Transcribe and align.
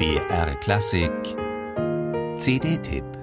BR 0.00 0.54
Klassik. 0.62 1.36
CD-Tipp 2.38 3.19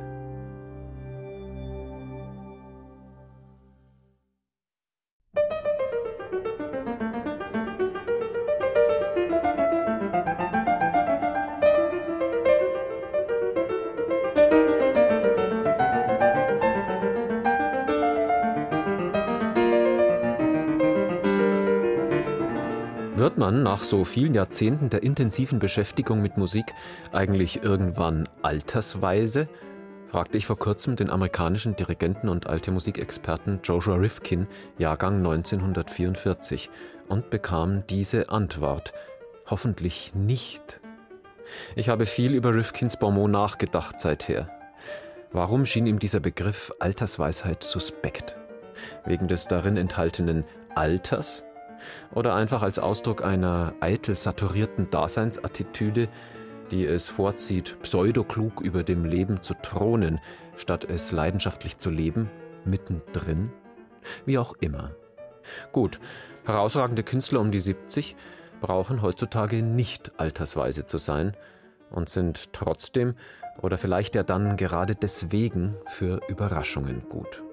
Wird 23.17 23.39
man 23.39 23.63
nach 23.63 23.83
so 23.83 24.03
vielen 24.03 24.35
Jahrzehnten 24.35 24.91
der 24.91 25.01
intensiven 25.01 25.57
Beschäftigung 25.57 26.21
mit 26.21 26.37
Musik 26.37 26.65
eigentlich 27.11 27.63
irgendwann 27.63 28.29
altersweise? 28.43 29.47
fragte 30.07 30.37
ich 30.37 30.45
vor 30.45 30.59
kurzem 30.59 30.95
den 30.95 31.09
amerikanischen 31.09 31.75
Dirigenten 31.75 32.29
und 32.29 32.45
alte 32.45 32.69
Musikexperten 32.69 33.61
Joshua 33.63 33.95
Rifkin, 33.95 34.45
Jahrgang 34.77 35.17
1944, 35.17 36.69
und 37.07 37.31
bekam 37.31 37.87
diese 37.87 38.29
Antwort: 38.29 38.93
Hoffentlich 39.47 40.11
nicht. 40.13 40.79
Ich 41.75 41.89
habe 41.89 42.05
viel 42.05 42.35
über 42.35 42.53
Rifkins 42.53 42.99
Bonmot 42.99 43.31
nachgedacht 43.31 43.99
seither. 43.99 44.47
Warum 45.31 45.65
schien 45.65 45.87
ihm 45.87 45.97
dieser 45.97 46.19
Begriff 46.19 46.71
Altersweisheit 46.77 47.63
suspekt? 47.63 48.37
Wegen 49.05 49.27
des 49.27 49.47
darin 49.47 49.75
enthaltenen 49.75 50.43
Alters 50.75 51.43
oder 52.13 52.35
einfach 52.35 52.61
als 52.61 52.79
Ausdruck 52.79 53.23
einer 53.23 53.73
eitel 53.79 54.15
saturierten 54.15 54.89
Daseinsattitüde, 54.89 56.09
die 56.71 56.85
es 56.85 57.09
vorzieht, 57.09 57.77
pseudoklug 57.81 58.61
über 58.61 58.83
dem 58.83 59.05
Leben 59.05 59.41
zu 59.41 59.53
thronen, 59.53 60.19
statt 60.55 60.85
es 60.85 61.11
leidenschaftlich 61.11 61.77
zu 61.77 61.89
leben, 61.89 62.29
mittendrin? 62.65 63.51
Wie 64.25 64.37
auch 64.37 64.53
immer. 64.59 64.91
Gut, 65.71 65.99
herausragende 66.45 67.03
Künstler 67.03 67.39
um 67.39 67.51
die 67.51 67.59
70 67.59 68.15
brauchen 68.59 69.01
heutzutage 69.01 69.61
nicht 69.61 70.11
altersweise 70.19 70.85
zu 70.85 70.97
sein 70.97 71.35
und 71.89 72.09
sind 72.09 72.53
trotzdem 72.53 73.13
oder 73.61 73.77
vielleicht 73.77 74.15
ja 74.15 74.23
dann 74.23 74.57
gerade 74.57 74.95
deswegen 74.95 75.75
für 75.87 76.19
Überraschungen 76.27 77.07
gut. 77.09 77.43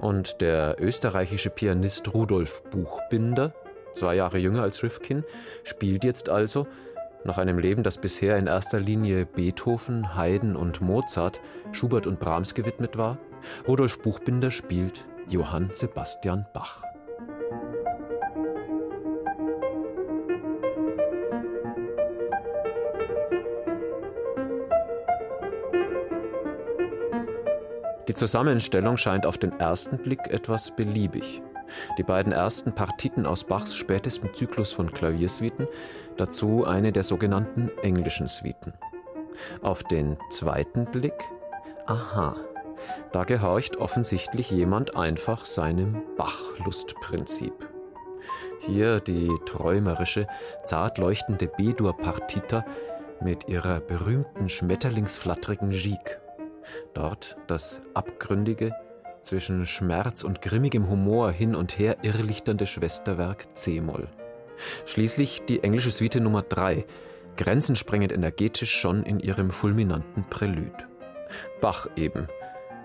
Und 0.00 0.40
der 0.40 0.76
österreichische 0.78 1.50
Pianist 1.50 2.12
Rudolf 2.12 2.62
Buchbinder, 2.70 3.54
zwei 3.94 4.14
Jahre 4.14 4.38
jünger 4.38 4.62
als 4.62 4.82
Rifkin, 4.82 5.24
spielt 5.64 6.04
jetzt 6.04 6.28
also, 6.28 6.66
nach 7.24 7.38
einem 7.38 7.58
Leben, 7.58 7.82
das 7.82 7.98
bisher 7.98 8.36
in 8.36 8.46
erster 8.46 8.78
Linie 8.78 9.24
Beethoven, 9.24 10.14
Haydn 10.14 10.56
und 10.56 10.82
Mozart, 10.82 11.40
Schubert 11.72 12.06
und 12.06 12.20
Brahms 12.20 12.54
gewidmet 12.54 12.98
war, 12.98 13.18
Rudolf 13.66 14.00
Buchbinder 14.00 14.50
spielt 14.50 15.04
Johann 15.28 15.70
Sebastian 15.72 16.46
Bach. 16.52 16.83
Die 28.14 28.20
Zusammenstellung 28.20 28.96
scheint 28.96 29.26
auf 29.26 29.38
den 29.38 29.58
ersten 29.58 29.98
Blick 29.98 30.28
etwas 30.28 30.70
beliebig. 30.70 31.42
Die 31.98 32.04
beiden 32.04 32.30
ersten 32.30 32.72
Partiten 32.72 33.26
aus 33.26 33.42
Bachs 33.42 33.74
spätestem 33.74 34.32
Zyklus 34.32 34.72
von 34.72 34.92
Klaviersuiten, 34.92 35.66
dazu 36.16 36.64
eine 36.64 36.92
der 36.92 37.02
sogenannten 37.02 37.72
englischen 37.82 38.28
Suiten. 38.28 38.72
Auf 39.62 39.82
den 39.82 40.16
zweiten 40.30 40.84
Blick, 40.84 41.24
aha, 41.86 42.36
da 43.10 43.24
gehorcht 43.24 43.78
offensichtlich 43.78 44.48
jemand 44.48 44.96
einfach 44.96 45.44
seinem 45.44 46.00
Bach-Lustprinzip. 46.16 47.68
Hier 48.60 49.00
die 49.00 49.34
träumerische, 49.44 50.28
zart 50.62 50.98
leuchtende 50.98 51.48
B-Dur-Partita 51.48 52.64
mit 53.20 53.48
ihrer 53.48 53.80
berühmten 53.80 54.48
schmetterlingsflatterigen 54.48 55.70
Gigue 55.70 56.23
Dort 56.94 57.36
das 57.46 57.80
abgründige, 57.94 58.72
zwischen 59.22 59.66
Schmerz 59.66 60.22
und 60.22 60.42
grimmigem 60.42 60.88
Humor 60.88 61.32
hin 61.32 61.54
und 61.54 61.78
her 61.78 61.96
irrlichternde 62.02 62.66
Schwesterwerk 62.66 63.46
C-Moll. 63.56 64.08
Schließlich 64.84 65.42
die 65.48 65.64
englische 65.64 65.90
Suite 65.90 66.16
Nummer 66.16 66.42
3, 66.42 66.84
grenzensprengend 67.36 68.12
energetisch 68.12 68.72
schon 68.72 69.02
in 69.02 69.18
ihrem 69.20 69.50
fulminanten 69.50 70.28
Prälude. 70.28 70.88
Bach 71.60 71.88
eben, 71.96 72.28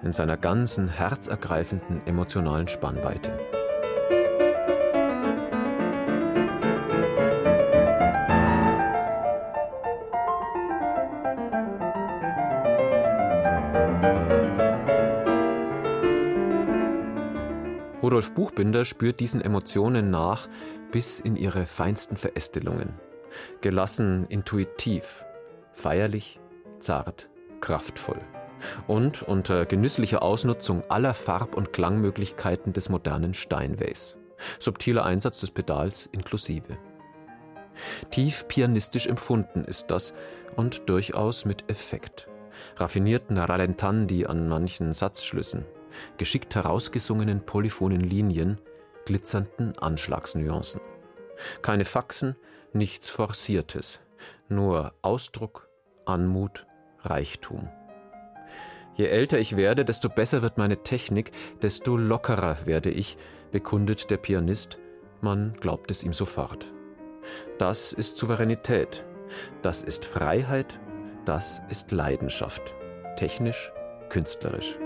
in 0.04 0.14
seiner 0.14 0.38
ganzen 0.38 0.88
herzergreifenden 0.88 2.02
emotionalen 2.08 2.68
Spannweite. 2.68 3.38
Rudolf 18.09 18.31
Buchbinder 18.31 18.86
spürt 18.86 19.20
diesen 19.20 19.40
Emotionen 19.40 20.09
nach 20.09 20.50
bis 20.92 21.20
in 21.20 21.36
ihre 21.36 21.68
feinsten 21.68 22.18
Verästelungen. 22.18 22.96
Gelassen, 23.62 24.25
intuitiv, 24.30 25.24
feierlich, 25.74 26.40
zart, 26.80 27.30
kraftvoll. 27.62 28.19
Und 28.88 29.22
unter 29.22 29.68
genüsslicher 29.68 30.24
Ausnutzung 30.24 30.81
aller 30.90 31.14
Farb- 31.14 31.56
und 31.56 31.72
Klangmöglichkeiten 31.72 32.74
des 32.74 32.90
modernen 32.90 33.36
Steinways. 33.36 34.18
Subtiler 34.58 35.06
Einsatz 35.06 35.42
des 35.42 35.52
Pedals 35.52 36.09
inklusive. 36.12 36.80
Tief 38.09 38.48
pianistisch 38.48 39.06
empfunden 39.06 39.66
ist 39.66 39.92
das 39.92 40.16
und 40.56 40.90
durchaus 40.90 41.46
mit 41.46 41.69
Effekt. 41.69 42.28
Raffinierten 42.78 43.38
Rallentandi 43.38 44.25
an 44.25 44.50
manchen 44.50 44.94
Satzschlüssen, 44.94 45.64
geschickt 46.18 46.56
herausgesungenen 46.56 47.46
polyphonen 47.46 48.02
Linien, 48.02 48.60
glitzernden 49.06 49.78
Anschlagsnuancen. 49.78 50.82
Keine 51.62 51.86
Faxen, 51.86 52.36
nichts 52.74 53.10
Forciertes, 53.10 54.02
nur 54.50 54.94
Ausdruck, 55.02 55.70
Anmut, 56.06 56.66
Reichtum. 57.00 57.70
Je 58.96 59.06
älter 59.06 59.40
ich 59.40 59.56
werde, 59.56 59.86
desto 59.86 60.10
besser 60.10 60.42
wird 60.42 60.58
meine 60.58 60.84
Technik, 60.84 61.32
desto 61.62 61.96
lockerer 61.96 62.58
werde 62.66 62.90
ich, 62.90 63.18
bekundet 63.52 64.12
der 64.12 64.18
Pianist, 64.18 64.78
man 65.22 65.54
glaubt 65.60 65.90
es 65.92 66.04
ihm 66.04 66.14
sofort. 66.14 66.72
Das 67.58 67.94
ist 67.94 68.18
Souveränität, 68.18 69.06
das 69.62 69.84
ist 69.84 70.06
Freiheit, 70.06 70.80
das 71.26 71.62
ist 71.70 71.92
Leidenschaft, 71.92 72.74
technisch, 73.16 73.72
künstlerisch. 74.10 74.78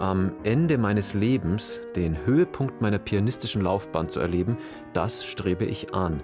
Am 0.00 0.32
Ende 0.44 0.78
meines 0.78 1.12
Lebens 1.12 1.80
den 1.94 2.24
Höhepunkt 2.24 2.80
meiner 2.80 2.98
pianistischen 2.98 3.62
Laufbahn 3.62 4.08
zu 4.08 4.18
erleben, 4.18 4.56
das 4.94 5.24
strebe 5.24 5.66
ich 5.66 5.94
an, 5.94 6.22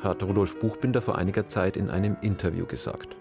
hat 0.00 0.22
Rudolf 0.22 0.60
Buchbinder 0.60 1.02
vor 1.02 1.18
einiger 1.18 1.44
Zeit 1.44 1.76
in 1.76 1.90
einem 1.90 2.16
Interview 2.22 2.64
gesagt. 2.64 3.16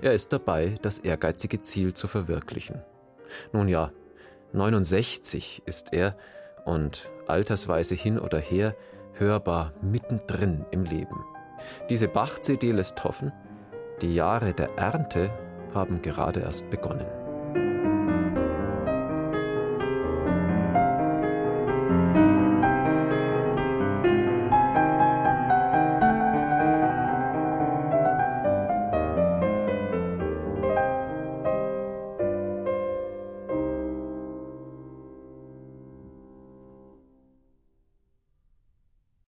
Er 0.00 0.14
ist 0.14 0.32
dabei, 0.32 0.76
das 0.80 0.98
ehrgeizige 0.98 1.62
Ziel 1.62 1.92
zu 1.92 2.08
verwirklichen. 2.08 2.80
Nun 3.52 3.68
ja, 3.68 3.92
69 4.52 5.62
ist 5.66 5.92
er 5.92 6.16
und 6.64 7.10
altersweise 7.26 7.94
hin 7.94 8.18
oder 8.18 8.38
her 8.38 8.74
hörbar 9.12 9.74
mittendrin 9.82 10.64
im 10.70 10.84
Leben. 10.84 11.22
Diese 11.90 12.08
Bach-CD 12.08 12.72
lässt 12.72 13.04
hoffen, 13.04 13.30
die 14.00 14.14
Jahre 14.14 14.54
der 14.54 14.70
Ernte 14.76 15.30
haben 15.74 16.00
gerade 16.00 16.40
erst 16.40 16.70
begonnen. 16.70 17.23